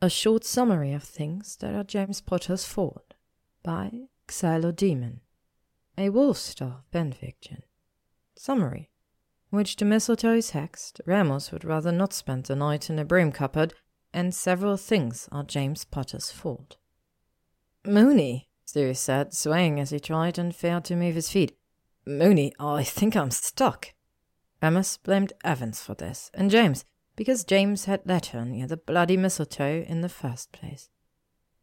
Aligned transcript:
A 0.00 0.08
Short 0.08 0.44
Summary 0.44 0.92
of 0.92 1.02
Things 1.02 1.56
That 1.56 1.74
Are 1.74 1.82
James 1.82 2.20
Potter's 2.20 2.64
Fault 2.64 3.14
by 3.64 4.02
Xylodemon. 4.28 5.18
A 5.96 6.10
Wolfstar 6.10 6.82
fanfiction. 6.94 7.62
Summary. 8.36 8.90
Which 9.50 9.74
the 9.74 9.84
mistletoe 9.84 10.36
is 10.36 10.52
hexed, 10.52 11.00
Remus 11.04 11.50
would 11.50 11.64
rather 11.64 11.90
not 11.90 12.12
spend 12.12 12.44
the 12.44 12.54
night 12.54 12.88
in 12.88 13.00
a 13.00 13.04
broom 13.04 13.32
cupboard, 13.32 13.74
and 14.14 14.32
several 14.32 14.76
things 14.76 15.28
are 15.32 15.42
James 15.42 15.84
Potter's 15.84 16.30
fault. 16.30 16.76
Moony, 17.84 18.48
Sirius 18.66 19.00
said, 19.00 19.34
swaying 19.34 19.80
as 19.80 19.90
he 19.90 19.98
tried 19.98 20.38
and 20.38 20.54
failed 20.54 20.84
to 20.84 20.94
move 20.94 21.16
his 21.16 21.28
feet. 21.28 21.58
Moony, 22.06 22.52
I 22.60 22.84
think 22.84 23.16
I'm 23.16 23.32
stuck. 23.32 23.94
Remus 24.62 24.96
blamed 24.96 25.32
Evans 25.42 25.82
for 25.82 25.94
this, 25.94 26.30
and 26.34 26.52
James, 26.52 26.84
because 27.18 27.42
James 27.42 27.86
had 27.86 28.00
let 28.04 28.26
her 28.26 28.44
near 28.44 28.68
the 28.68 28.76
bloody 28.76 29.16
mistletoe 29.16 29.84
in 29.88 30.02
the 30.02 30.08
first 30.08 30.52
place. 30.52 30.88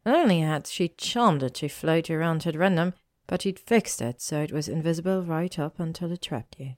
Not 0.04 0.14
only 0.14 0.40
had 0.40 0.66
she 0.66 0.88
charmed 0.88 1.42
it 1.42 1.54
to 1.54 1.68
float 1.70 2.10
around 2.10 2.46
at 2.46 2.54
random, 2.54 2.92
but 3.26 3.44
he'd 3.44 3.58
fixed 3.58 4.02
it 4.02 4.20
so 4.20 4.42
it 4.42 4.52
was 4.52 4.68
invisible 4.68 5.22
right 5.22 5.58
up 5.58 5.80
until 5.80 6.12
it 6.12 6.20
trapped 6.20 6.56
you. 6.58 6.74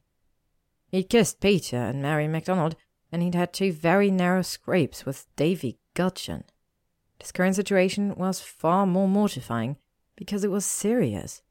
He'd 0.93 1.11
kissed 1.11 1.41
Peter 1.41 1.77
and 1.77 2.01
Mary 2.01 2.29
MacDonald, 2.29 2.77
and 3.11 3.20
he'd 3.20 3.34
had 3.34 3.53
two 3.53 3.73
very 3.73 4.12
narrow 4.12 4.43
scrapes 4.43 5.05
with 5.05 5.27
Davy 5.34 5.81
Gudgeon. 5.95 6.45
This 7.19 7.33
current 7.33 7.56
situation 7.56 8.15
was 8.15 8.41
far 8.41 8.87
more 8.87 9.09
mortifying 9.09 9.77
because 10.15 10.45
it 10.45 10.53
was 10.53 10.65
Sirius. 10.65 11.42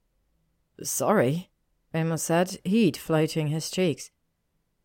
Sorry, 0.81 1.49
Remus 1.93 2.23
said, 2.23 2.57
heat 2.63 2.95
floating 2.95 3.47
his 3.47 3.69
cheeks. 3.69 4.11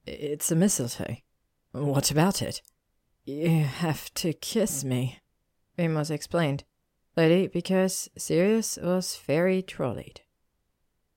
It's 0.07 0.51
a 0.51 0.57
mistletoe. 0.57 1.19
What 1.73 2.11
about 2.11 2.43
it? 2.43 2.61
You 3.25 3.65
have 3.65 4.13
to 4.15 4.33
kiss 4.33 4.85
me, 4.85 5.21
Remus 5.79 6.11
explained, 6.11 6.65
slowly, 7.15 7.47
because 7.47 8.11
Sirius 8.17 8.79
was 8.83 9.17
very 9.17 9.63
trolleyed. 9.63 10.21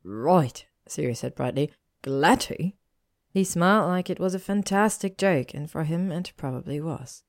Right, 0.04 0.66
Sirius 0.88 1.20
said 1.20 1.36
brightly. 1.36 1.72
Glad 2.04 2.42
to. 2.42 2.72
He 3.30 3.44
smiled 3.44 3.90
like 3.90 4.10
it 4.10 4.20
was 4.20 4.34
a 4.34 4.40
fantastic 4.40 5.18
joke, 5.18 5.54
and 5.54 5.70
for 5.70 5.84
him 5.84 6.12
it 6.12 6.32
probably 6.38 6.80
was. 6.80 7.24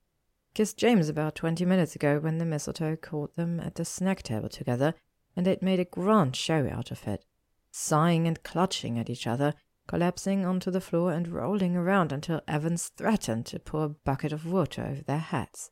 Kissed 0.54 0.78
James 0.78 1.08
about 1.08 1.34
twenty 1.34 1.64
minutes 1.64 1.96
ago 1.96 2.20
when 2.20 2.38
the 2.38 2.44
mistletoe 2.44 2.96
caught 2.96 3.34
them 3.34 3.58
at 3.58 3.74
the 3.74 3.84
snack 3.84 4.22
table 4.22 4.48
together, 4.48 4.94
and 5.34 5.44
they'd 5.44 5.62
made 5.62 5.80
a 5.80 5.84
grand 5.84 6.36
show 6.36 6.68
out 6.68 6.92
of 6.92 7.08
it, 7.08 7.24
sighing 7.72 8.28
and 8.28 8.42
clutching 8.44 8.98
at 8.98 9.10
each 9.10 9.26
other 9.26 9.54
collapsing 9.86 10.44
onto 10.44 10.70
the 10.70 10.80
floor 10.80 11.12
and 11.12 11.28
rolling 11.28 11.76
around 11.76 12.12
until 12.12 12.40
Evans 12.48 12.88
threatened 12.96 13.46
to 13.46 13.58
pour 13.58 13.84
a 13.84 13.88
bucket 13.88 14.32
of 14.32 14.46
water 14.46 14.82
over 14.82 15.02
their 15.02 15.18
heads. 15.18 15.70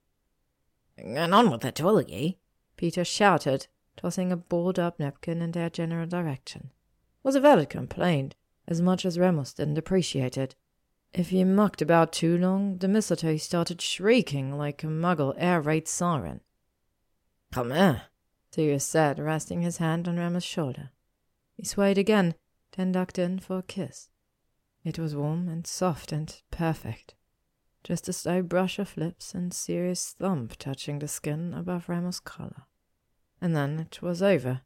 And 0.96 1.34
on 1.34 1.50
with 1.50 1.64
it, 1.64 1.80
will 1.80 2.00
ye? 2.02 2.38
Peter 2.76 3.04
shouted, 3.04 3.66
tossing 3.96 4.32
a 4.32 4.36
balled 4.36 4.78
up 4.78 4.98
napkin 4.98 5.42
in 5.42 5.52
their 5.52 5.70
general 5.70 6.06
direction. 6.06 6.70
It 6.72 7.24
was 7.24 7.34
a 7.34 7.40
valid 7.40 7.68
complaint, 7.68 8.34
as 8.66 8.80
much 8.80 9.04
as 9.04 9.18
Remus 9.18 9.52
didn't 9.52 9.78
appreciate 9.78 10.36
it. 10.38 10.54
If 11.12 11.32
you 11.32 11.46
mucked 11.46 11.80
about 11.80 12.12
too 12.12 12.36
long, 12.36 12.78
the 12.78 12.88
mistletoe 12.88 13.36
started 13.36 13.80
shrieking 13.80 14.56
like 14.56 14.82
a 14.82 14.88
muggle 14.88 15.34
air 15.36 15.60
raid 15.60 15.86
siren. 15.86 16.40
Come 17.52 17.70
here, 17.70 18.02
Sirius 18.50 18.84
said, 18.84 19.18
resting 19.20 19.62
his 19.62 19.76
hand 19.76 20.08
on 20.08 20.18
Remus' 20.18 20.42
shoulder. 20.42 20.90
He 21.56 21.64
swayed 21.64 21.98
again, 21.98 22.34
then 22.76 22.92
ducked 22.92 23.18
in 23.18 23.38
for 23.38 23.58
a 23.58 23.62
kiss. 23.62 24.08
It 24.84 24.98
was 24.98 25.16
warm 25.16 25.48
and 25.48 25.66
soft 25.66 26.12
and 26.12 26.40
perfect. 26.50 27.14
Just 27.82 28.08
a 28.08 28.12
slow 28.12 28.42
brush 28.42 28.78
of 28.78 28.96
lips 28.96 29.34
and 29.34 29.52
Sirius 29.52 30.14
thump 30.18 30.56
touching 30.56 30.98
the 30.98 31.08
skin 31.08 31.54
above 31.54 31.88
Remus' 31.88 32.20
collar. 32.20 32.64
And 33.40 33.54
then 33.54 33.78
it 33.78 34.00
was 34.00 34.22
over, 34.22 34.62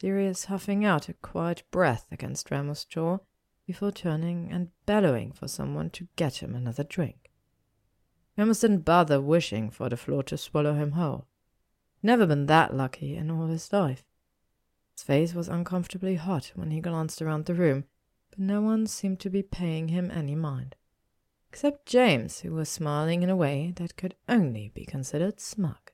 Sirius 0.00 0.46
huffing 0.46 0.84
out 0.84 1.08
a 1.08 1.14
quiet 1.14 1.62
breath 1.70 2.06
against 2.10 2.50
Remus' 2.50 2.84
jaw 2.84 3.18
before 3.66 3.92
turning 3.92 4.50
and 4.50 4.70
bellowing 4.86 5.32
for 5.32 5.46
someone 5.46 5.90
to 5.90 6.08
get 6.16 6.42
him 6.42 6.54
another 6.54 6.84
drink. 6.84 7.30
Remus 8.36 8.60
didn't 8.60 8.80
bother 8.86 9.20
wishing 9.20 9.70
for 9.70 9.88
the 9.88 9.96
floor 9.96 10.22
to 10.24 10.38
swallow 10.38 10.74
him 10.74 10.92
whole. 10.92 11.26
Never 12.02 12.26
been 12.26 12.46
that 12.46 12.74
lucky 12.74 13.14
in 13.14 13.30
all 13.30 13.46
his 13.46 13.72
life. 13.72 14.04
His 15.00 15.06
face 15.06 15.34
was 15.34 15.48
uncomfortably 15.48 16.16
hot 16.16 16.52
when 16.54 16.72
he 16.72 16.82
glanced 16.82 17.22
around 17.22 17.46
the 17.46 17.54
room, 17.54 17.84
but 18.28 18.38
no 18.38 18.60
one 18.60 18.86
seemed 18.86 19.18
to 19.20 19.30
be 19.30 19.42
paying 19.42 19.88
him 19.88 20.10
any 20.10 20.34
mind. 20.34 20.76
Except 21.48 21.86
James, 21.86 22.40
who 22.40 22.52
was 22.52 22.68
smiling 22.68 23.22
in 23.22 23.30
a 23.30 23.34
way 23.34 23.72
that 23.76 23.96
could 23.96 24.14
only 24.28 24.68
be 24.74 24.84
considered 24.84 25.40
smug. 25.40 25.90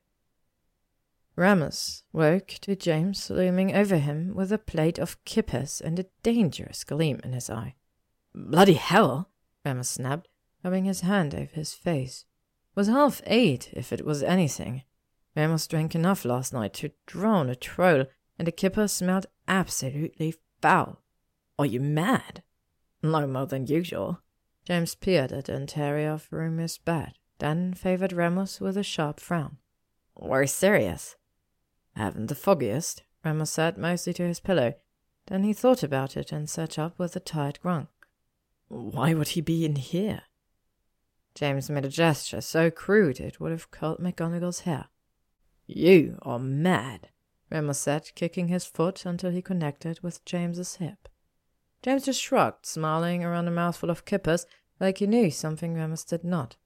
Remus 1.36 2.02
woke 2.12 2.48
to 2.62 2.74
James 2.74 3.30
looming 3.30 3.72
over 3.76 3.96
him 3.96 4.34
with 4.34 4.50
a 4.50 4.58
plate 4.58 4.98
of 4.98 5.24
kippers 5.24 5.80
and 5.80 6.00
a 6.00 6.06
dangerous 6.24 6.82
gleam 6.82 7.20
in 7.22 7.32
his 7.32 7.48
eye. 7.48 7.76
Bloody 8.34 8.74
hell! 8.74 9.30
Remus 9.64 9.88
snapped, 9.88 10.26
rubbing 10.64 10.84
his 10.84 11.02
hand 11.02 11.32
over 11.32 11.54
his 11.54 11.74
face. 11.74 12.24
It 12.72 12.80
was 12.80 12.88
half 12.88 13.22
eight, 13.24 13.70
if 13.72 13.92
it 13.92 14.04
was 14.04 14.24
anything. 14.24 14.82
Remus 15.36 15.68
drank 15.68 15.94
enough 15.94 16.24
last 16.24 16.52
night 16.52 16.72
to 16.74 16.90
drown 17.06 17.48
a 17.48 17.54
troll 17.54 18.06
and 18.38 18.46
the 18.46 18.52
kipper 18.52 18.88
smelled 18.88 19.26
absolutely 19.48 20.34
foul. 20.60 21.02
Are 21.58 21.66
you 21.66 21.80
mad? 21.80 22.42
No 23.02 23.26
more 23.26 23.46
than 23.46 23.66
usual. 23.66 24.20
James 24.64 24.94
peered 24.94 25.32
at 25.32 25.44
the 25.44 25.54
interior 25.54 26.10
of 26.10 26.28
Remus' 26.30 26.78
bed, 26.78 27.12
then 27.38 27.72
favored 27.72 28.12
Remus 28.12 28.60
with 28.60 28.76
a 28.76 28.82
sharp 28.82 29.20
frown. 29.20 29.58
We're 30.16 30.46
Sirius. 30.46 31.16
Haven't 31.94 32.26
the 32.26 32.34
foggiest, 32.34 33.04
Remus 33.24 33.50
said, 33.50 33.78
mostly 33.78 34.12
to 34.14 34.26
his 34.26 34.40
pillow. 34.40 34.74
Then 35.26 35.44
he 35.44 35.52
thought 35.52 35.82
about 35.82 36.16
it 36.16 36.32
and 36.32 36.48
sat 36.48 36.78
up 36.78 36.98
with 36.98 37.16
a 37.16 37.20
tired 37.20 37.60
grunt. 37.60 37.88
Why 38.68 39.14
would 39.14 39.28
he 39.28 39.40
be 39.40 39.64
in 39.64 39.76
here? 39.76 40.22
James 41.34 41.68
made 41.68 41.84
a 41.84 41.88
gesture 41.88 42.40
so 42.40 42.70
crude 42.70 43.20
it 43.20 43.40
would 43.40 43.52
have 43.52 43.70
curled 43.70 43.98
McGonagall's 43.98 44.60
hair. 44.60 44.86
You 45.66 46.18
are 46.22 46.38
mad. 46.38 47.10
Remus 47.50 47.78
said, 47.78 48.10
kicking 48.14 48.48
his 48.48 48.64
foot 48.64 49.06
until 49.06 49.30
he 49.30 49.40
connected 49.40 50.00
with 50.00 50.24
James's 50.24 50.76
hip. 50.76 51.08
James 51.82 52.04
just 52.04 52.20
shrugged, 52.20 52.66
smiling 52.66 53.22
around 53.22 53.46
a 53.46 53.52
mouthful 53.52 53.90
of 53.90 54.04
kippers, 54.04 54.46
like 54.80 54.98
he 54.98 55.06
knew 55.06 55.30
something 55.30 55.74
Remus 55.74 56.04
did 56.04 56.24
not. 56.24 56.56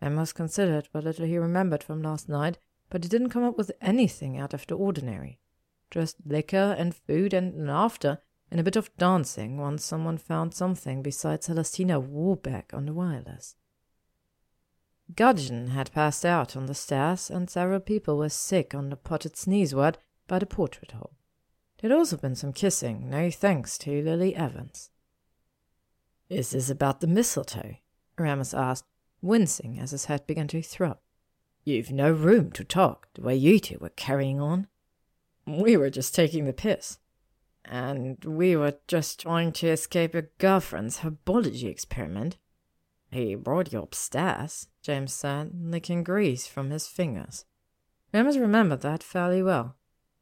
Remus 0.00 0.32
considered 0.32 0.88
what 0.92 1.04
little 1.04 1.26
he 1.26 1.36
remembered 1.36 1.82
from 1.82 2.02
last 2.02 2.28
night, 2.28 2.58
but 2.88 3.04
he 3.04 3.08
didn't 3.08 3.30
come 3.30 3.44
up 3.44 3.58
with 3.58 3.72
anything 3.80 4.38
out 4.38 4.54
of 4.54 4.66
the 4.66 4.74
ordinary. 4.74 5.38
Just 5.90 6.16
liquor 6.24 6.74
and 6.78 6.94
food 6.94 7.34
and 7.34 7.66
laughter 7.66 8.20
and 8.50 8.60
a 8.60 8.62
bit 8.62 8.76
of 8.76 8.96
dancing 8.96 9.58
once 9.58 9.84
someone 9.84 10.18
found 10.18 10.54
something 10.54 11.02
besides 11.02 11.46
Celestina 11.46 12.00
Warbeck 12.00 12.72
on 12.72 12.86
the 12.86 12.92
wireless. 12.92 13.56
Gudgeon 15.14 15.68
had 15.68 15.92
passed 15.92 16.24
out 16.24 16.56
on 16.56 16.66
the 16.66 16.74
stairs, 16.74 17.30
and 17.30 17.48
several 17.48 17.80
people 17.80 18.18
were 18.18 18.28
sick 18.28 18.74
on 18.74 18.90
the 18.90 18.96
potted 18.96 19.34
sneezewort 19.34 19.96
by 20.26 20.38
the 20.38 20.46
portrait 20.46 20.92
hole. 20.92 21.14
There'd 21.78 21.92
also 21.92 22.16
been 22.16 22.34
some 22.34 22.52
kissing, 22.52 23.10
no 23.10 23.30
thanks 23.30 23.76
to 23.78 24.02
Lily 24.02 24.34
Evans. 24.34 24.90
Is 26.28 26.50
this 26.50 26.70
about 26.70 27.00
the 27.00 27.06
mistletoe? 27.06 27.76
Remus 28.18 28.54
asked, 28.54 28.86
wincing 29.22 29.78
as 29.78 29.90
his 29.90 30.06
head 30.06 30.26
began 30.26 30.48
to 30.48 30.62
throb. 30.62 30.98
You've 31.64 31.90
no 31.90 32.10
room 32.10 32.50
to 32.52 32.64
talk 32.64 33.08
the 33.14 33.22
way 33.22 33.36
you 33.36 33.58
two 33.58 33.78
were 33.80 33.90
carrying 33.90 34.40
on. 34.40 34.68
We 35.46 35.76
were 35.76 35.90
just 35.90 36.14
taking 36.14 36.44
the 36.44 36.52
piss. 36.52 36.98
And 37.64 38.24
we 38.24 38.56
were 38.56 38.74
just 38.86 39.20
trying 39.20 39.52
to 39.52 39.68
escape 39.68 40.14
a 40.14 40.22
girlfriend's 40.22 41.00
herbology 41.00 41.64
experiment. 41.64 42.36
He 43.10 43.34
brought 43.34 43.72
you 43.72 43.80
upstairs, 43.80 44.68
James 44.82 45.12
said, 45.12 45.50
licking 45.60 46.04
grease 46.04 46.46
from 46.46 46.70
his 46.70 46.86
fingers. 46.86 47.44
Remus 48.12 48.36
remembered 48.36 48.82
that 48.82 49.02
fairly 49.02 49.42
well. 49.42 49.76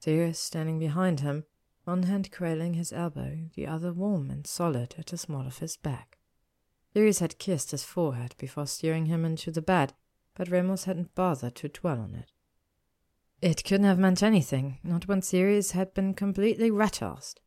Sirius 0.04 0.38
standing 0.38 0.78
behind 0.78 1.20
him, 1.20 1.44
one 1.84 2.02
hand 2.02 2.30
cradling 2.30 2.74
his 2.74 2.92
elbow, 2.92 3.48
the 3.54 3.66
other 3.66 3.90
warm 3.90 4.30
and 4.30 4.46
solid 4.46 4.94
at 4.98 5.06
the 5.06 5.16
small 5.16 5.46
of 5.46 5.60
his 5.60 5.78
back. 5.78 6.18
Sirius 6.92 7.20
had 7.20 7.38
kissed 7.38 7.70
his 7.70 7.84
forehead 7.84 8.34
before 8.36 8.66
steering 8.66 9.06
him 9.06 9.24
into 9.24 9.50
the 9.50 9.62
bed, 9.62 9.94
but 10.34 10.50
Remus 10.50 10.84
hadn't 10.84 11.14
bothered 11.14 11.54
to 11.54 11.70
dwell 11.70 12.00
on 12.00 12.14
it. 12.14 12.32
It 13.40 13.64
couldn't 13.64 13.86
have 13.86 13.98
meant 13.98 14.22
anything, 14.22 14.78
not 14.84 15.08
when 15.08 15.22
Sirius 15.22 15.70
had 15.70 15.94
been 15.94 16.12
completely 16.12 16.70
rat-assed. 16.70 17.40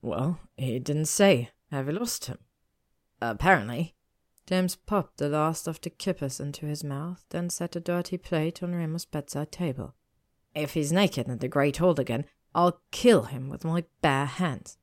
Well, 0.00 0.38
he 0.56 0.78
didn't 0.78 1.06
say. 1.06 1.50
Have 1.72 1.88
you 1.88 1.94
lost 1.94 2.26
him? 2.26 2.38
Apparently. 3.20 3.96
James 4.46 4.76
popped 4.76 5.16
the 5.16 5.28
last 5.28 5.66
of 5.66 5.80
the 5.80 5.90
kippers 5.90 6.38
into 6.38 6.66
his 6.66 6.84
mouth, 6.84 7.24
then 7.30 7.50
set 7.50 7.74
a 7.74 7.80
dirty 7.80 8.18
plate 8.18 8.62
on 8.62 8.76
Remus' 8.76 9.04
bedside 9.04 9.50
table. 9.50 9.96
If 10.58 10.74
he's 10.74 10.90
naked 10.90 11.28
in 11.28 11.38
the 11.38 11.46
Great 11.46 11.76
Hall 11.76 11.98
again, 12.00 12.24
I'll 12.52 12.80
kill 12.90 13.24
him 13.24 13.48
with 13.48 13.64
my 13.64 13.84
bare 14.02 14.26
hands. 14.26 14.76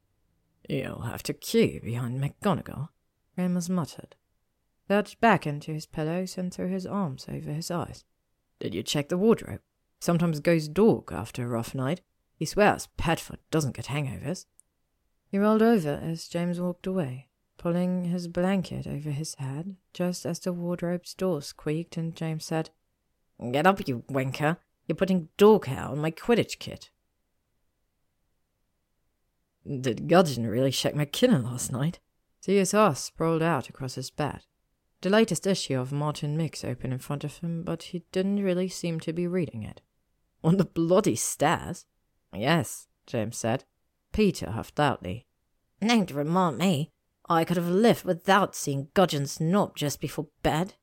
You'll 0.70 1.02
have 1.02 1.22
to 1.24 1.34
queue 1.34 1.82
behind 1.84 2.24
McGonagall, 2.24 2.90
Remus 3.36 3.68
muttered. 3.68 4.16
Lurched 4.88 5.20
back 5.20 5.46
into 5.46 5.74
his 5.74 5.86
pillows 5.86 6.38
and 6.38 6.54
threw 6.54 6.70
his 6.70 6.86
arms 6.86 7.26
over 7.30 7.52
his 7.52 7.70
eyes. 7.70 8.06
Did 8.60 8.74
you 8.74 8.84
check 8.84 9.10
the 9.10 9.18
wardrobe? 9.18 9.60
Sometimes 10.00 10.40
goes 10.40 10.70
dog 10.70 11.12
after 11.12 11.44
a 11.44 11.50
rough 11.50 11.76
night. 11.76 12.00
He 12.38 12.46
swears 12.46 12.88
Padfoot 12.98 13.40
doesn't 13.52 13.76
get 13.76 13.88
hangovers. 13.88 14.46
He 15.28 15.38
rolled 15.38 15.62
over 15.62 16.00
as 16.02 16.30
James 16.30 16.62
walked 16.62 16.88
away, 16.88 17.28
pulling 17.58 18.06
his 18.06 18.30
blanket 18.30 18.88
over 18.88 19.12
his 19.12 19.36
head 19.36 19.76
just 19.94 20.26
as 20.26 20.40
the 20.40 20.54
wardrobe's 20.54 21.14
door 21.14 21.42
squeaked 21.42 21.98
and 21.98 22.16
James 22.16 22.46
said, 22.46 22.70
Get 23.52 23.68
up, 23.68 23.86
you 23.86 24.06
wanker. 24.10 24.58
You're 24.88 24.96
putting 24.96 25.30
dog 25.38 25.66
hair 25.66 25.86
on 25.86 26.00
my 26.00 26.12
Quidditch 26.12 26.60
kit. 26.60 26.90
Did 29.66 30.08
Gudgeon 30.08 30.46
really 30.46 30.72
shake 30.72 30.96
my 30.96 31.10
last 31.44 31.72
night? 31.72 32.00
Asked, 32.48 33.06
sprawled 33.06 33.42
out 33.42 33.70
across 33.70 33.96
his 33.96 34.12
bed. 34.12 34.42
The 35.02 35.10
latest 35.10 35.48
issue 35.48 35.80
of 35.80 35.92
Martin 35.92 36.38
Mix 36.38 36.64
open 36.64 36.92
in 36.92 37.00
front 37.00 37.24
of 37.24 37.38
him, 37.38 37.64
but 37.64 37.84
he 37.84 38.04
didn't 38.12 38.44
really 38.44 38.70
seem 38.70 39.00
to 39.02 39.14
be 39.14 39.28
reading 39.28 39.64
it. 39.64 39.82
On 40.44 40.58
the 40.58 40.66
bloody 40.66 41.16
stairs? 41.16 41.86
Yes, 42.34 42.88
James 43.08 43.38
said. 43.38 43.64
Peter 44.14 44.52
huffed 44.52 44.78
loudly. 44.78 45.26
Don't 45.82 46.12
remind 46.12 46.60
me. 46.60 46.92
I 47.28 47.44
could 47.44 47.58
have 47.58 47.68
lived 47.68 48.04
without 48.04 48.56
seeing 48.56 48.90
Gudgeon's 48.94 49.40
knob 49.40 49.76
just 49.76 50.00
before 50.00 50.28
bed. 50.44 50.76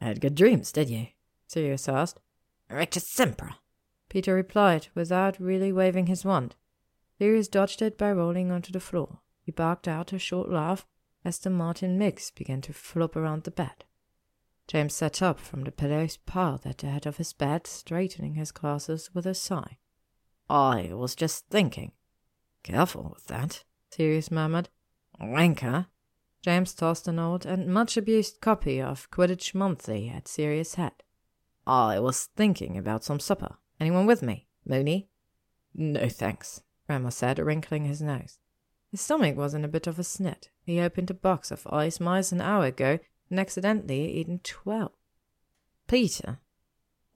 Had 0.00 0.22
good 0.22 0.34
dreams, 0.34 0.72
did 0.72 0.88
you? 0.88 1.08
Sirius 1.46 1.88
asked. 1.88 2.20
Rictusempra, 2.70 3.56
Peter 4.08 4.34
replied, 4.34 4.88
without 4.94 5.40
really 5.40 5.72
waving 5.72 6.06
his 6.06 6.24
wand. 6.24 6.56
Sirius 7.18 7.48
dodged 7.48 7.82
it 7.82 7.98
by 7.98 8.12
rolling 8.12 8.50
onto 8.50 8.72
the 8.72 8.80
floor. 8.80 9.20
He 9.42 9.52
barked 9.52 9.88
out 9.88 10.12
a 10.12 10.18
short 10.18 10.48
laugh 10.48 10.86
as 11.24 11.38
the 11.38 11.50
Martin 11.50 11.98
mix 11.98 12.30
began 12.30 12.60
to 12.62 12.72
flop 12.72 13.16
around 13.16 13.44
the 13.44 13.50
bed. 13.50 13.84
James 14.66 14.94
sat 14.94 15.20
up 15.20 15.40
from 15.40 15.64
the 15.64 15.72
pillows 15.72 16.16
piled 16.16 16.64
at 16.64 16.78
the 16.78 16.86
head 16.86 17.04
of 17.04 17.16
his 17.16 17.32
bed, 17.32 17.66
straightening 17.66 18.34
his 18.34 18.52
glasses 18.52 19.10
with 19.12 19.26
a 19.26 19.34
sigh. 19.34 19.78
I 20.48 20.90
was 20.92 21.14
just 21.14 21.46
thinking. 21.48 21.92
Careful 22.62 23.10
with 23.14 23.26
that, 23.26 23.64
Sirius 23.90 24.30
murmured. 24.30 24.68
Wanker. 25.20 25.86
James 26.42 26.72
tossed 26.72 27.08
an 27.08 27.18
old 27.18 27.44
and 27.44 27.66
much 27.66 27.96
abused 27.96 28.40
copy 28.40 28.80
of 28.80 29.10
Quidditch 29.10 29.54
Monthly 29.54 30.08
at 30.08 30.28
Sirius' 30.28 30.76
head. 30.76 31.02
I 31.66 32.00
was 32.00 32.28
thinking 32.36 32.76
about 32.76 33.04
some 33.04 33.20
supper. 33.20 33.56
Anyone 33.78 34.06
with 34.06 34.22
me? 34.22 34.46
Moony? 34.66 35.08
No 35.74 36.08
thanks, 36.08 36.62
Remus 36.88 37.16
said, 37.16 37.38
wrinkling 37.38 37.84
his 37.84 38.02
nose. 38.02 38.38
His 38.90 39.00
stomach 39.00 39.36
was 39.36 39.54
in 39.54 39.64
a 39.64 39.68
bit 39.68 39.86
of 39.86 39.98
a 39.98 40.02
snit. 40.02 40.48
He 40.64 40.80
opened 40.80 41.10
a 41.10 41.14
box 41.14 41.50
of 41.50 41.66
ice 41.68 42.00
mice 42.00 42.32
an 42.32 42.40
hour 42.40 42.66
ago 42.66 42.98
and 43.30 43.38
accidentally 43.38 44.12
eaten 44.12 44.40
twelve. 44.42 44.92
Peter. 45.86 46.38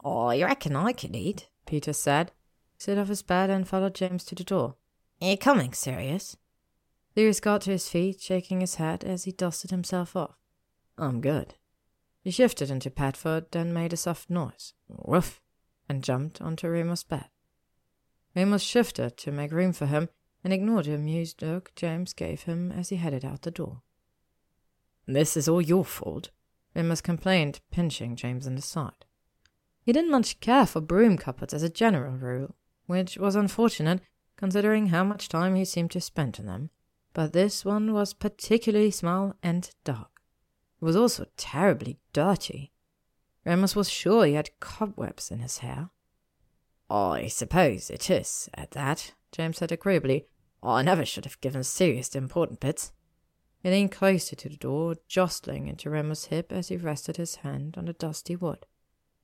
Oh, 0.04 0.26
I 0.26 0.42
reckon 0.42 0.76
I 0.76 0.92
could 0.92 1.16
eat, 1.16 1.48
Peter 1.66 1.92
said, 1.92 2.32
stood 2.78 2.98
off 2.98 3.08
his 3.08 3.22
bed 3.22 3.50
and 3.50 3.66
followed 3.66 3.94
James 3.94 4.24
to 4.26 4.34
the 4.34 4.44
door. 4.44 4.76
You 5.20 5.36
coming, 5.36 5.72
Sirius? 5.72 6.36
Sirius 7.14 7.40
got 7.40 7.62
to 7.62 7.70
his 7.70 7.88
feet, 7.88 8.20
shaking 8.20 8.60
his 8.60 8.76
head 8.76 9.04
as 9.04 9.24
he 9.24 9.32
dusted 9.32 9.70
himself 9.70 10.14
off. 10.14 10.36
I'm 10.98 11.20
good. 11.20 11.54
He 12.24 12.30
shifted 12.30 12.70
into 12.70 12.90
Padfoot, 12.90 13.52
then 13.52 13.74
made 13.74 13.92
a 13.92 13.98
soft 13.98 14.30
noise, 14.30 14.72
woof, 14.88 15.42
and 15.90 16.02
jumped 16.02 16.40
onto 16.40 16.68
Remus's 16.68 17.04
bed. 17.04 17.26
Remus 18.34 18.62
shifted 18.62 19.18
to 19.18 19.30
make 19.30 19.52
room 19.52 19.74
for 19.74 19.84
him 19.84 20.08
and 20.42 20.50
ignored 20.50 20.86
the 20.86 20.94
amused 20.94 21.42
look 21.42 21.74
James 21.76 22.14
gave 22.14 22.44
him 22.44 22.72
as 22.72 22.88
he 22.88 22.96
headed 22.96 23.26
out 23.26 23.42
the 23.42 23.50
door. 23.50 23.82
This 25.06 25.36
is 25.36 25.48
all 25.48 25.60
your 25.60 25.84
fault, 25.84 26.30
Remus 26.74 27.02
complained, 27.02 27.60
pinching 27.70 28.16
James 28.16 28.46
in 28.46 28.56
the 28.56 28.62
side. 28.62 29.04
He 29.82 29.92
didn't 29.92 30.10
much 30.10 30.40
care 30.40 30.64
for 30.64 30.80
broom 30.80 31.18
cupboards 31.18 31.52
as 31.52 31.62
a 31.62 31.68
general 31.68 32.16
rule, 32.16 32.56
which 32.86 33.18
was 33.18 33.36
unfortunate 33.36 34.00
considering 34.36 34.86
how 34.86 35.04
much 35.04 35.28
time 35.28 35.56
he 35.56 35.64
seemed 35.66 35.90
to 35.90 36.00
spend 36.00 36.38
in 36.38 36.46
them, 36.46 36.70
but 37.12 37.34
this 37.34 37.66
one 37.66 37.92
was 37.92 38.14
particularly 38.14 38.90
small 38.90 39.34
and 39.42 39.70
dark. 39.84 40.13
It 40.84 40.88
was 40.88 40.96
also 40.96 41.24
terribly 41.38 41.96
dirty. 42.12 42.70
Remus 43.46 43.74
was 43.74 43.88
sure 43.88 44.26
he 44.26 44.34
had 44.34 44.60
cobwebs 44.60 45.30
in 45.30 45.38
his 45.38 45.58
hair. 45.60 45.88
I 46.90 47.28
suppose 47.28 47.88
it 47.88 48.10
is, 48.10 48.50
at 48.52 48.72
that, 48.72 49.14
James 49.32 49.56
said 49.56 49.72
agreeably. 49.72 50.26
I 50.62 50.82
never 50.82 51.06
should 51.06 51.24
have 51.24 51.40
given 51.40 51.64
Sirius 51.64 52.10
the 52.10 52.18
important 52.18 52.60
bits. 52.60 52.92
He 53.62 53.70
leaned 53.70 53.92
closer 53.92 54.36
to 54.36 54.48
the 54.50 54.58
door, 54.58 54.96
jostling 55.08 55.68
into 55.68 55.88
Remus' 55.88 56.26
hip 56.26 56.52
as 56.52 56.68
he 56.68 56.76
rested 56.76 57.16
his 57.16 57.36
hand 57.36 57.76
on 57.78 57.86
the 57.86 57.94
dusty 57.94 58.36
wood. 58.36 58.66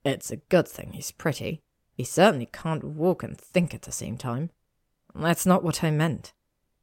It's 0.03 0.31
a 0.31 0.37
good 0.37 0.67
thing 0.67 0.93
he's 0.95 1.13
pretty. 1.13 1.61
He 1.93 2.05
certainly 2.05 2.49
can't 2.51 2.85
walk 2.85 3.23
and 3.23 3.39
think 3.39 3.75
at 3.75 3.83
the 3.83 3.93
same 3.93 4.17
time. 4.17 4.49
That's 5.15 5.45
not 5.45 5.63
what 5.63 5.85
I 5.85 5.91
meant. 5.91 6.33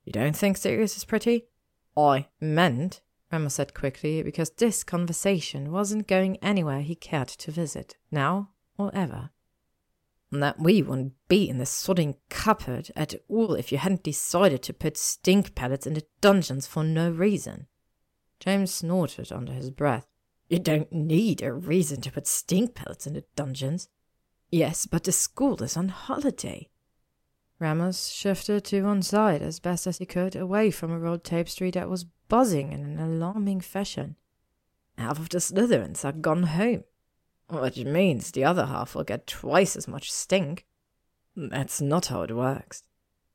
You 0.05 0.11
don't 0.11 0.37
think 0.37 0.55
Sirius 0.55 0.95
is 0.97 1.03
pretty? 1.03 1.45
I 1.97 2.27
meant, 2.39 3.01
Remus 3.31 3.55
said 3.55 3.73
quickly, 3.73 4.23
because 4.23 4.51
this 4.51 4.83
conversation 4.83 5.71
wasn't 5.71 6.07
going 6.07 6.37
anywhere 6.37 6.81
he 6.81 6.95
cared 6.95 7.27
to 7.27 7.51
visit, 7.51 7.97
now 8.09 8.51
or 8.77 8.93
ever. 8.95 9.31
And 10.31 10.41
That 10.43 10.59
we 10.59 10.81
wouldn't 10.81 11.13
be 11.27 11.49
in 11.49 11.57
the 11.57 11.65
sodding 11.65 12.15
cupboard 12.29 12.91
at 12.95 13.15
all 13.27 13.53
if 13.53 13.71
you 13.71 13.77
hadn't 13.77 14.03
decided 14.03 14.61
to 14.63 14.73
put 14.73 14.97
stink 14.97 15.55
pellets 15.55 15.87
in 15.87 15.93
the 15.93 16.05
dungeons 16.21 16.67
for 16.67 16.83
no 16.83 17.09
reason. 17.09 17.67
James 18.39 18.73
snorted 18.73 19.31
under 19.31 19.53
his 19.53 19.71
breath. 19.71 20.07
You 20.49 20.59
don't 20.59 20.91
need 20.91 21.41
a 21.41 21.51
reason 21.51 22.01
to 22.01 22.11
put 22.11 22.27
stink 22.27 22.75
pellets 22.75 23.07
in 23.07 23.13
the 23.13 23.25
dungeons. 23.35 23.89
Yes, 24.49 24.85
but 24.85 25.03
the 25.03 25.11
school 25.11 25.61
is 25.63 25.75
on 25.75 25.89
holiday. 25.89 26.69
Remus 27.59 28.07
shifted 28.07 28.63
to 28.65 28.83
one 28.83 29.01
side 29.01 29.41
as 29.41 29.59
best 29.59 29.87
as 29.87 29.97
he 29.97 30.05
could, 30.05 30.35
away 30.35 30.71
from 30.71 30.91
a 30.91 30.99
rolled 30.99 31.23
tapestry 31.23 31.71
that 31.71 31.89
was 31.89 32.05
buzzing 32.27 32.71
in 32.71 32.81
an 32.81 32.99
alarming 32.99 33.61
fashion. 33.61 34.15
Half 34.97 35.19
of 35.19 35.29
the 35.29 35.37
Slytherins 35.37 36.03
are 36.03 36.11
gone 36.11 36.43
home, 36.43 36.83
which 37.49 37.77
means 37.77 38.31
the 38.31 38.43
other 38.43 38.65
half 38.65 38.95
will 38.95 39.03
get 39.03 39.27
twice 39.27 39.75
as 39.75 39.87
much 39.87 40.11
stink. 40.11 40.65
That's 41.35 41.79
not 41.81 42.07
how 42.07 42.23
it 42.23 42.35
works. 42.35 42.83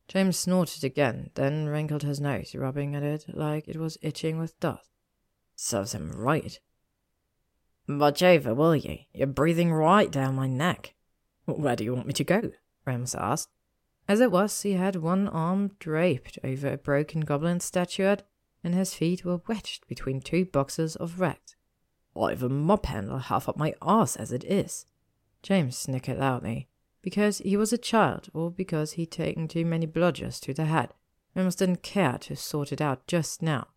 James 0.09 0.37
snorted 0.37 0.85
again, 0.85 1.31
then 1.35 1.67
wrinkled 1.69 2.03
his 2.03 2.21
nose, 2.21 2.55
rubbing 2.55 2.95
at 2.95 3.03
it 3.03 3.25
like 3.29 3.69
it 3.69 3.77
was 3.77 3.97
itching 4.03 4.39
with 4.39 4.59
dust. 4.61 4.91
Serves 5.55 5.93
him 5.93 6.11
right. 6.13 6.59
Watch 7.89 8.23
over, 8.23 8.55
will 8.55 8.77
you? 8.77 8.99
You're 9.13 9.27
breathing 9.27 9.73
right 9.73 10.11
down 10.11 10.35
my 10.35 10.47
neck. 10.47 10.95
Where 11.45 11.77
do 11.77 11.85
you 11.85 11.95
want 11.95 12.07
me 12.07 12.13
to 12.15 12.25
go? 12.25 12.53
Remus 12.85 13.15
asked. 13.15 13.49
As 14.09 14.21
it 14.21 14.33
was, 14.33 14.63
he 14.63 14.73
had 14.73 14.97
one 14.97 15.29
arm 15.29 15.73
draped 15.79 16.39
over 16.43 16.73
a 16.73 16.77
broken 16.77 17.21
goblin 17.21 17.61
statuette, 17.61 18.27
and 18.65 18.75
his 18.75 18.95
feet 18.95 19.25
were 19.25 19.43
wedged 19.49 19.87
between 19.89 20.21
two 20.21 20.45
boxes 20.45 20.97
of 20.97 21.21
wrecked. 21.21 21.57
I've 22.17 22.43
a 22.43 22.49
mop 22.49 22.87
handle 22.87 23.19
half 23.19 23.49
up 23.49 23.57
my 23.57 23.75
arse 23.81 24.17
as 24.17 24.33
it 24.33 24.45
is. 24.45 24.87
James 25.43 25.77
snickered 25.77 26.19
loudly, 26.19 26.69
because 27.01 27.39
he 27.39 27.57
was 27.57 27.73
a 27.73 27.79
child, 27.79 28.29
or 28.33 28.51
because 28.51 28.93
he'd 28.93 29.11
taken 29.11 29.49
too 29.49 29.65
many 29.65 29.87
bludgers 29.87 30.41
to 30.41 30.55
the 30.55 30.67
head. 30.67 30.95
Remus 31.35 31.57
didn't 31.57 31.83
care 31.83 32.19
to 32.19 32.37
sort 32.37 32.73
it 32.73 32.81
out 32.81 33.07
just 33.07 33.43
now. 33.43 33.69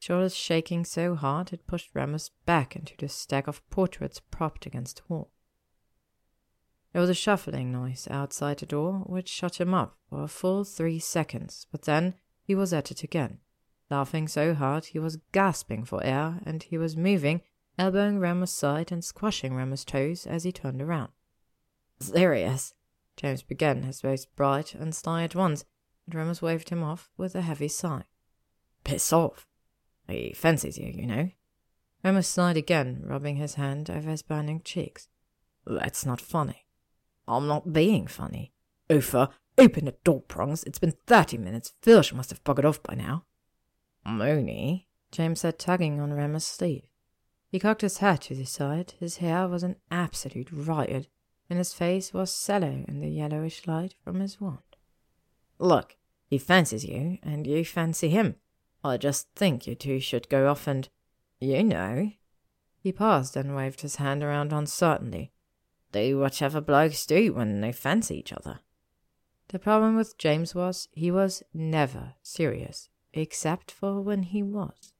Shoulders 0.00 0.34
shaking 0.34 0.84
so 0.84 1.14
hard 1.14 1.52
it 1.52 1.66
pushed 1.66 1.94
Remus 1.94 2.30
back 2.44 2.76
into 2.76 2.94
the 2.98 3.08
stack 3.08 3.46
of 3.46 3.68
portraits 3.70 4.20
propped 4.30 4.66
against 4.66 4.96
the 4.96 5.02
wall. 5.08 5.30
There 6.92 7.00
was 7.00 7.10
a 7.10 7.14
shuffling 7.14 7.72
noise 7.72 8.06
outside 8.10 8.58
the 8.58 8.66
door, 8.66 9.04
which 9.06 9.28
shut 9.28 9.60
him 9.60 9.72
up 9.72 9.96
for 10.10 10.22
a 10.22 10.28
full 10.28 10.64
three 10.64 10.98
seconds, 10.98 11.66
but 11.72 11.82
then 11.82 12.14
he 12.42 12.54
was 12.54 12.72
at 12.72 12.90
it 12.90 13.02
again, 13.02 13.38
laughing 13.90 14.28
so 14.28 14.54
hard 14.54 14.86
he 14.86 14.98
was 14.98 15.18
gasping 15.32 15.84
for 15.84 16.02
air, 16.04 16.40
and 16.44 16.62
he 16.62 16.78
was 16.78 16.96
moving, 16.96 17.42
elbowing 17.78 18.18
Remus' 18.18 18.52
side 18.52 18.90
and 18.90 19.04
squashing 19.04 19.54
Remus' 19.54 19.84
toes 19.84 20.26
as 20.26 20.44
he 20.44 20.52
turned 20.52 20.80
around. 20.80 21.12
Sirius, 22.00 22.74
James 23.16 23.42
began, 23.42 23.82
his 23.82 24.00
face 24.00 24.26
bright 24.26 24.74
and 24.74 24.94
sly 24.94 25.22
at 25.22 25.34
once, 25.34 25.64
and 26.10 26.40
waved 26.42 26.70
him 26.70 26.82
off 26.82 27.10
with 27.16 27.34
a 27.34 27.42
heavy 27.42 27.68
sigh. 27.68 28.04
Piss 28.84 29.12
off. 29.12 29.46
He 30.08 30.34
fancies 30.34 30.76
you, 30.76 30.92
you 30.94 31.06
know. 31.06 31.30
Remus 32.02 32.28
sighed 32.28 32.56
again, 32.56 33.02
rubbing 33.04 33.36
his 33.36 33.54
hand 33.54 33.88
over 33.88 34.10
his 34.10 34.22
burning 34.22 34.60
cheeks. 34.62 35.08
That's 35.66 36.04
not 36.04 36.20
funny. 36.20 36.66
I'm 37.26 37.46
not 37.46 37.72
being 37.72 38.06
funny. 38.06 38.52
Uther, 38.90 39.30
open 39.56 39.86
the 39.86 39.94
door 40.04 40.20
prongs. 40.20 40.64
It's 40.64 40.78
been 40.78 40.94
thirty 41.06 41.38
minutes. 41.38 41.72
Filch 41.80 42.12
must 42.12 42.28
have 42.28 42.44
buggered 42.44 42.66
off 42.66 42.82
by 42.82 42.94
now. 42.94 43.24
Moony, 44.06 44.88
James 45.10 45.40
said, 45.40 45.58
tugging 45.58 46.00
on 46.00 46.12
Remus' 46.12 46.46
sleeve. 46.46 46.84
He 47.48 47.60
cocked 47.60 47.82
his 47.82 47.98
head 47.98 48.20
to 48.22 48.34
the 48.34 48.44
side. 48.44 48.94
His 48.98 49.18
hair 49.18 49.46
was 49.46 49.62
an 49.62 49.76
absolute 49.90 50.50
riot, 50.50 51.08
and 51.48 51.58
his 51.58 51.72
face 51.72 52.12
was 52.12 52.34
sallow 52.34 52.84
in 52.88 53.00
the 53.00 53.08
yellowish 53.08 53.66
light 53.66 53.94
from 54.02 54.20
his 54.20 54.40
wand. 54.40 54.58
Look, 55.58 55.96
he 56.26 56.38
fancies 56.38 56.84
you, 56.84 57.18
and 57.22 57.46
you 57.46 57.64
fancy 57.64 58.08
him. 58.08 58.36
I 58.82 58.96
just 58.96 59.28
think 59.34 59.66
you 59.66 59.74
two 59.74 60.00
should 60.00 60.28
go 60.28 60.48
off 60.48 60.66
and, 60.66 60.88
you 61.40 61.62
know. 61.62 62.10
He 62.76 62.92
paused 62.92 63.36
and 63.36 63.56
waved 63.56 63.80
his 63.80 63.96
hand 63.96 64.22
around 64.22 64.52
uncertainly. 64.52 65.32
do 65.92 66.18
whatever 66.18 66.60
blokes 66.60 67.06
do 67.06 67.32
when 67.32 67.60
they 67.60 67.72
fancy 67.72 68.18
each 68.18 68.32
other. 68.32 68.60
The 69.48 69.58
problem 69.58 69.94
with 69.96 70.18
James 70.18 70.54
was 70.54 70.88
he 70.92 71.10
was 71.10 71.42
never 71.54 72.14
serious, 72.22 72.90
except 73.14 73.70
for 73.70 74.00
when 74.00 74.24
he 74.24 74.42
was. 74.42 74.92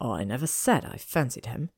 Oh, 0.00 0.12
I 0.12 0.24
never 0.24 0.46
said 0.46 0.84
I 0.84 0.96
fancied 0.96 1.46
him. 1.46 1.70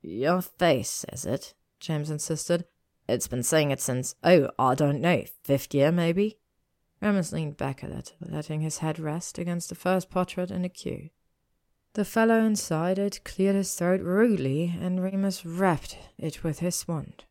Your 0.00 0.40
face 0.40 1.04
says 1.08 1.24
it, 1.26 1.54
James 1.80 2.10
insisted. 2.10 2.64
It's 3.08 3.28
been 3.28 3.42
saying 3.42 3.70
it 3.70 3.80
since, 3.80 4.14
oh, 4.24 4.48
I 4.58 4.74
don't 4.74 5.00
know, 5.00 5.24
fifth 5.44 5.74
year 5.74 5.92
maybe? 5.92 6.38
Remus 7.00 7.32
leaned 7.32 7.56
back 7.56 7.82
a 7.82 7.88
little, 7.88 8.16
letting 8.20 8.60
his 8.60 8.78
head 8.78 8.98
rest 8.98 9.38
against 9.38 9.68
the 9.68 9.74
first 9.74 10.08
portrait 10.08 10.50
in 10.50 10.62
the 10.62 10.68
queue. 10.68 11.10
The 11.94 12.04
fellow 12.04 12.38
inside 12.38 12.98
it 12.98 13.20
cleared 13.24 13.56
his 13.56 13.74
throat 13.74 14.00
rudely, 14.00 14.74
and 14.80 15.02
Remus 15.02 15.44
rapped 15.44 15.98
it 16.16 16.42
with 16.42 16.60
his 16.60 16.88
wand. 16.88 17.24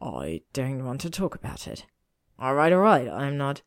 I 0.00 0.42
don't 0.52 0.84
want 0.84 1.00
to 1.02 1.10
talk 1.10 1.34
about 1.34 1.66
it. 1.66 1.86
All 2.38 2.54
right, 2.54 2.72
all 2.72 2.80
right, 2.80 3.08
I'm 3.08 3.38
not. 3.38 3.62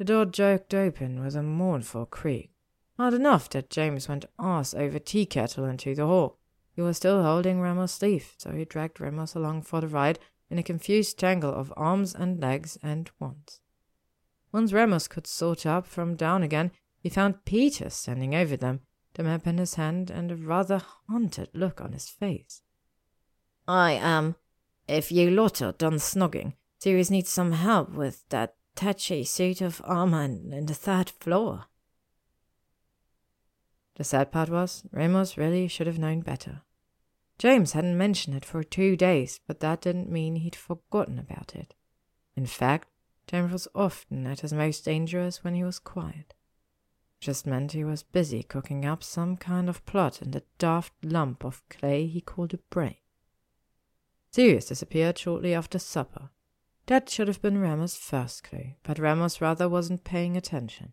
The 0.00 0.06
door 0.06 0.24
jerked 0.24 0.72
open 0.72 1.22
with 1.22 1.36
a 1.36 1.42
mournful 1.42 2.06
creak. 2.06 2.52
Hard 2.96 3.12
enough 3.12 3.50
that 3.50 3.68
James 3.68 4.08
went 4.08 4.24
arse 4.38 4.72
over 4.72 4.98
tea 4.98 5.26
kettle 5.26 5.66
into 5.66 5.94
the 5.94 6.06
hall. 6.06 6.38
He 6.74 6.80
was 6.80 6.96
still 6.96 7.22
holding 7.22 7.60
Remus' 7.60 7.92
sleeve, 7.92 8.32
so 8.38 8.52
he 8.52 8.64
dragged 8.64 8.98
Remus 8.98 9.34
along 9.34 9.60
for 9.60 9.82
the 9.82 9.88
ride 9.88 10.18
in 10.48 10.58
a 10.58 10.62
confused 10.62 11.18
tangle 11.18 11.52
of 11.52 11.70
arms 11.76 12.14
and 12.14 12.40
legs 12.40 12.78
and 12.82 13.10
wants. 13.20 13.60
Once 14.52 14.72
Remus 14.72 15.06
could 15.06 15.26
sort 15.26 15.66
up 15.66 15.84
from 15.84 16.16
down 16.16 16.42
again, 16.42 16.70
he 17.02 17.10
found 17.10 17.44
Peter 17.44 17.90
standing 17.90 18.34
over 18.34 18.56
them, 18.56 18.80
the 19.12 19.22
map 19.22 19.46
in 19.46 19.58
his 19.58 19.74
hand 19.74 20.08
and 20.08 20.32
a 20.32 20.36
rather 20.36 20.80
haunted 21.10 21.50
look 21.52 21.78
on 21.78 21.92
his 21.92 22.08
face. 22.08 22.62
I 23.68 23.92
am. 23.92 24.24
Um, 24.24 24.36
if 24.88 25.12
you 25.12 25.30
lot 25.30 25.60
are 25.60 25.72
done 25.72 25.98
snogging, 25.98 26.54
Sirius 26.78 27.10
needs 27.10 27.28
some 27.28 27.52
help 27.52 27.92
with 27.92 28.26
that 28.30 28.54
touchy 28.74 29.24
suit 29.24 29.60
of 29.60 29.80
armor 29.84 30.24
in 30.24 30.66
the 30.66 30.74
third 30.74 31.10
floor. 31.10 31.66
The 33.96 34.04
sad 34.04 34.32
part 34.32 34.48
was, 34.48 34.84
Remus 34.92 35.36
really 35.36 35.68
should 35.68 35.86
have 35.86 35.98
known 35.98 36.20
better. 36.20 36.62
James 37.38 37.72
hadn't 37.72 37.98
mentioned 37.98 38.36
it 38.36 38.44
for 38.44 38.62
two 38.62 38.96
days, 38.96 39.40
but 39.46 39.60
that 39.60 39.82
didn't 39.82 40.10
mean 40.10 40.36
he'd 40.36 40.56
forgotten 40.56 41.18
about 41.18 41.54
it. 41.54 41.74
In 42.36 42.46
fact, 42.46 42.88
James 43.26 43.52
was 43.52 43.68
often 43.74 44.26
at 44.26 44.40
his 44.40 44.52
most 44.52 44.84
dangerous 44.84 45.44
when 45.44 45.54
he 45.54 45.64
was 45.64 45.78
quiet 45.78 46.34
just 47.20 47.46
meant 47.46 47.72
he 47.72 47.84
was 47.84 48.02
busy 48.02 48.42
cooking 48.42 48.84
up 48.84 49.02
some 49.02 49.36
kind 49.36 49.68
of 49.68 49.84
plot 49.84 50.22
in 50.22 50.30
the 50.30 50.42
daft 50.58 50.92
lump 51.04 51.44
of 51.44 51.62
clay 51.68 52.06
he 52.06 52.20
called 52.20 52.54
a 52.54 52.58
brain. 52.70 52.96
Sirius 54.30 54.66
disappeared 54.66 55.18
shortly 55.18 55.54
after 55.54 55.78
supper. 55.78 56.30
That 56.90 57.08
should 57.08 57.28
have 57.28 57.40
been 57.40 57.58
Remus' 57.58 57.96
first 57.96 58.42
clue, 58.42 58.72
but 58.82 58.98
Remus 58.98 59.40
rather 59.40 59.68
wasn't 59.68 60.02
paying 60.02 60.36
attention. 60.36 60.92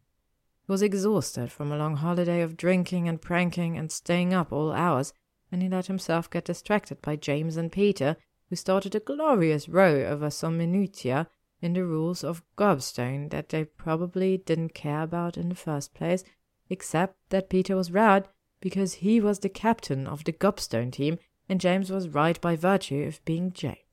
He 0.64 0.72
was 0.72 0.84
exhausted 0.84 1.52
from 1.52 1.72
a 1.72 1.78
long 1.78 1.96
holiday 1.96 2.44
of 2.44 2.56
drinking 2.56 3.10
and 3.10 3.20
pranking 3.20 3.76
and 3.76 3.92
staying 3.92 4.32
up 4.32 4.54
all 4.54 4.72
hours, 4.72 5.12
and 5.52 5.64
he 5.64 5.68
let 5.68 5.88
himself 5.88 6.30
get 6.30 6.46
distracted 6.46 7.02
by 7.02 7.16
James 7.16 7.58
and 7.58 7.72
Peter, 7.72 8.16
who 8.48 8.56
started 8.56 8.94
a 8.94 9.00
glorious 9.00 9.68
row 9.68 10.06
over 10.06 10.30
some 10.30 10.60
minutia 10.60 11.28
in 11.64 11.74
the 11.74 11.84
rules 11.84 12.24
of 12.24 12.44
Gobstone 12.56 13.30
that 13.30 13.50
they 13.50 13.66
probably 13.66 14.38
didn't 14.38 14.76
care 14.76 15.02
about 15.02 15.36
in 15.36 15.50
the 15.50 15.56
first 15.56 15.96
place, 15.96 16.24
except 16.70 17.16
that 17.30 17.50
Peter 17.50 17.76
was 17.76 17.92
right 17.92 18.28
because 18.62 18.94
he 18.94 19.20
was 19.20 19.40
the 19.40 19.50
captain 19.50 20.06
of 20.06 20.26
the 20.26 20.32
Gobstone 20.32 20.92
team 20.92 21.18
and 21.50 21.60
James 21.60 21.90
was 21.90 22.08
right 22.08 22.40
by 22.40 22.56
virtue 22.56 23.04
of 23.08 23.26
being 23.26 23.52
James. 23.52 23.87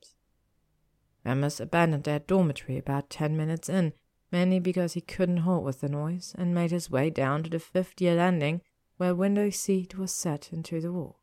Remus 1.25 1.59
abandoned 1.59 2.03
their 2.03 2.19
dormitory 2.19 2.77
about 2.77 3.09
ten 3.09 3.35
minutes 3.35 3.67
in, 3.67 3.93
mainly 4.31 4.59
because 4.59 4.93
he 4.93 5.01
couldn't 5.01 5.37
halt 5.37 5.63
with 5.63 5.81
the 5.81 5.89
noise, 5.89 6.35
and 6.37 6.53
made 6.53 6.71
his 6.71 6.89
way 6.89 7.09
down 7.09 7.43
to 7.43 7.49
the 7.49 7.59
fifth 7.59 7.99
year 7.99 8.15
landing, 8.15 8.61
where 8.97 9.15
window 9.15 9.49
seat 9.49 9.97
was 9.97 10.11
set 10.11 10.53
into 10.53 10.79
the 10.79 10.91
wall. 10.91 11.19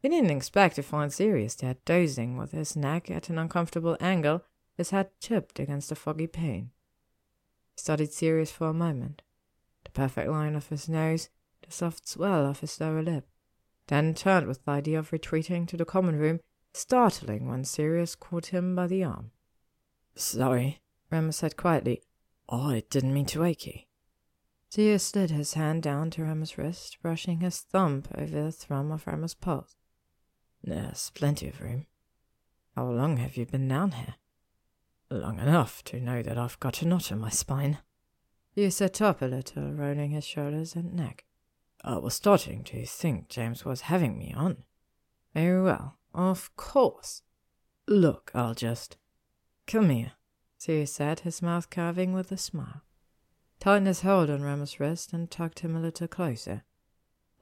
He 0.00 0.08
didn't 0.08 0.30
expect 0.30 0.76
to 0.76 0.82
find 0.82 1.12
Sirius 1.12 1.54
there 1.54 1.76
dozing 1.84 2.36
with 2.36 2.52
his 2.52 2.76
neck 2.76 3.10
at 3.10 3.30
an 3.30 3.38
uncomfortable 3.38 3.96
angle 4.00 4.42
his 4.76 4.90
head 4.90 5.10
tipped 5.20 5.58
against 5.58 5.88
the 5.88 5.94
foggy 5.94 6.26
pane. 6.26 6.70
He 7.74 7.80
studied 7.80 8.12
Sirius 8.12 8.50
for 8.50 8.68
a 8.68 8.74
moment, 8.74 9.22
the 9.84 9.90
perfect 9.90 10.28
line 10.28 10.54
of 10.54 10.68
his 10.68 10.88
nose, 10.88 11.30
the 11.62 11.72
soft 11.72 12.06
swell 12.06 12.46
of 12.46 12.60
his 12.60 12.80
lower 12.80 13.02
lip, 13.02 13.28
then 13.86 14.14
turned 14.14 14.46
with 14.46 14.64
the 14.64 14.72
idea 14.72 14.98
of 14.98 15.12
retreating 15.12 15.66
to 15.66 15.76
the 15.76 15.84
common 15.84 16.16
room, 16.16 16.40
startling 16.74 17.48
when 17.48 17.64
Sirius 17.64 18.14
caught 18.14 18.46
him 18.46 18.74
by 18.74 18.86
the 18.86 19.04
arm. 19.04 19.30
Sorry, 20.14 20.80
Remus 21.10 21.38
said 21.38 21.56
quietly. 21.56 22.02
Oh, 22.48 22.70
I 22.70 22.82
didn't 22.90 23.14
mean 23.14 23.26
to 23.26 23.40
wake 23.40 23.66
you. 23.66 23.80
Sirius 24.68 25.04
slid 25.04 25.30
his 25.30 25.54
hand 25.54 25.82
down 25.82 26.10
to 26.10 26.22
Remus' 26.22 26.58
wrist, 26.58 26.98
brushing 27.00 27.40
his 27.40 27.60
thumb 27.60 28.02
over 28.16 28.44
the 28.44 28.52
thrum 28.52 28.90
of 28.90 29.06
Remus' 29.06 29.34
pulse. 29.34 29.76
There's 30.62 31.10
plenty 31.14 31.48
of 31.48 31.60
room. 31.60 31.86
How 32.74 32.90
long 32.90 33.18
have 33.18 33.36
you 33.36 33.46
been 33.46 33.68
down 33.68 33.92
here? 33.92 34.16
long 35.10 35.38
enough 35.38 35.84
to 35.84 36.00
know 36.00 36.22
that 36.22 36.38
I've 36.38 36.58
got 36.60 36.82
a 36.82 36.88
knot 36.88 37.10
in 37.10 37.18
my 37.18 37.28
spine. 37.28 37.78
He 38.54 38.68
sat 38.70 39.00
up 39.00 39.22
a 39.22 39.26
little, 39.26 39.72
rolling 39.72 40.10
his 40.10 40.26
shoulders 40.26 40.74
and 40.74 40.94
neck. 40.94 41.24
I 41.82 41.98
was 41.98 42.14
starting 42.14 42.64
to 42.64 42.86
think 42.86 43.28
James 43.28 43.64
was 43.64 43.82
having 43.82 44.18
me 44.18 44.32
on. 44.36 44.64
Very 45.34 45.62
well, 45.62 45.98
of 46.14 46.54
course. 46.56 47.22
Look, 47.86 48.30
I'll 48.34 48.54
just. 48.54 48.96
Come 49.66 49.90
here, 49.90 50.12
Sirius 50.58 50.92
said, 50.92 51.20
his 51.20 51.42
mouth 51.42 51.68
curving 51.70 52.12
with 52.12 52.30
a 52.32 52.36
smile. 52.36 52.82
Tightened 53.60 53.86
his 53.86 54.02
hold 54.02 54.30
on 54.30 54.42
Remus' 54.42 54.78
wrist 54.78 55.12
and 55.12 55.30
tugged 55.30 55.60
him 55.60 55.74
a 55.74 55.80
little 55.80 56.08
closer. 56.08 56.64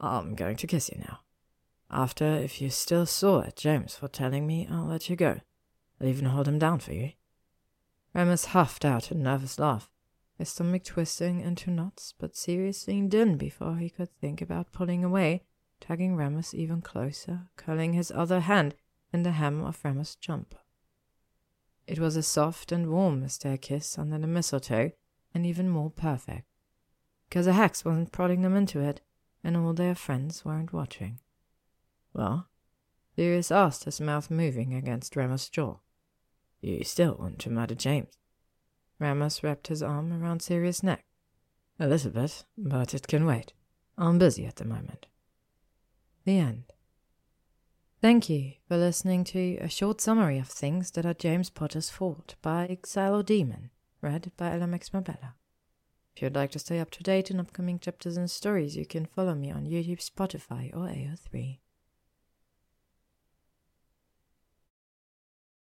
I'm 0.00 0.34
going 0.34 0.56
to 0.56 0.66
kiss 0.66 0.90
you 0.90 1.00
now. 1.00 1.20
After, 1.90 2.24
if 2.24 2.60
you're 2.60 2.70
still 2.70 3.06
sore 3.06 3.44
at 3.44 3.56
James 3.56 3.94
for 3.94 4.08
telling 4.08 4.46
me, 4.46 4.66
I'll 4.70 4.86
let 4.86 5.10
you 5.10 5.16
go. 5.16 5.40
I'll 6.00 6.08
even 6.08 6.26
hold 6.26 6.48
him 6.48 6.58
down 6.58 6.78
for 6.78 6.92
you. 6.92 7.12
Remus 8.14 8.46
huffed 8.46 8.84
out 8.84 9.10
a 9.10 9.14
nervous 9.14 9.58
laugh, 9.58 9.90
his 10.36 10.48
stomach 10.48 10.84
twisting 10.84 11.40
into 11.40 11.70
knots, 11.70 12.14
but 12.18 12.36
Sirius 12.36 12.86
leaned 12.88 13.14
in 13.14 13.36
before 13.36 13.76
he 13.76 13.90
could 13.90 14.10
think 14.20 14.42
about 14.42 14.72
pulling 14.72 15.04
away, 15.04 15.44
tugging 15.82 16.14
Remus 16.14 16.54
even 16.54 16.80
closer, 16.80 17.48
curling 17.56 17.92
his 17.92 18.12
other 18.12 18.40
hand 18.40 18.76
in 19.12 19.24
the 19.24 19.32
hem 19.32 19.64
of 19.64 19.84
Remus' 19.84 20.14
jumper. 20.14 20.58
It 21.88 21.98
was 21.98 22.16
as 22.16 22.28
soft 22.28 22.70
and 22.70 22.88
warm 22.88 23.26
their 23.42 23.58
kiss 23.58 23.98
under 23.98 24.16
the 24.16 24.28
mistletoe, 24.28 24.92
and 25.34 25.44
even 25.44 25.68
more 25.68 25.90
perfect, 25.90 26.46
because 27.28 27.46
the 27.46 27.54
hex 27.54 27.84
wasn't 27.84 28.12
prodding 28.12 28.42
them 28.42 28.54
into 28.54 28.78
it, 28.78 29.00
and 29.42 29.56
all 29.56 29.72
their 29.72 29.96
friends 29.96 30.44
weren't 30.44 30.72
watching. 30.72 31.18
Well? 32.14 32.48
Sirius 33.16 33.50
asked, 33.50 33.84
his 33.84 34.00
mouth 34.00 34.30
moving 34.30 34.74
against 34.74 35.16
Remus' 35.16 35.48
jaw. 35.48 35.78
You 36.60 36.84
still 36.84 37.16
want 37.18 37.40
to 37.40 37.50
murder 37.50 37.74
James? 37.74 38.18
Remus 39.00 39.42
wrapped 39.42 39.66
his 39.66 39.82
arm 39.82 40.12
around 40.12 40.42
Sirius' 40.42 40.84
neck. 40.84 41.04
A 41.80 41.88
little 41.88 42.12
bit, 42.12 42.44
but 42.56 42.94
it 42.94 43.08
can 43.08 43.26
wait. 43.26 43.52
I'm 43.98 44.18
busy 44.18 44.46
at 44.46 44.56
the 44.56 44.64
moment. 44.64 45.06
The 46.24 46.38
end. 46.38 46.64
Thank 48.00 48.28
you 48.28 48.54
for 48.68 48.76
listening 48.76 49.24
to 49.24 49.58
a 49.58 49.68
short 49.68 50.00
summary 50.00 50.38
of 50.38 50.48
things 50.48 50.92
that 50.92 51.06
are 51.06 51.14
James 51.14 51.50
Potter's 51.50 51.90
fault 51.90 52.34
by 52.42 52.78
Xylodemon, 52.82 53.70
read 54.00 54.32
by 54.36 54.50
LMX 54.50 54.92
Mabella. 54.92 55.34
If 56.14 56.22
you'd 56.22 56.34
like 56.34 56.50
to 56.52 56.58
stay 56.58 56.78
up 56.78 56.90
to 56.92 57.02
date 57.02 57.30
on 57.30 57.40
upcoming 57.40 57.78
chapters 57.78 58.16
and 58.16 58.30
stories, 58.30 58.76
you 58.76 58.84
can 58.84 59.06
follow 59.06 59.34
me 59.34 59.50
on 59.50 59.66
YouTube, 59.66 60.04
Spotify, 60.04 60.74
or 60.74 60.88
AO3. 60.88 61.58